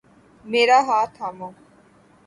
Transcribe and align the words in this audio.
میرا 0.45 0.79
ہاتھ 0.87 1.11
تھامو 1.17 1.49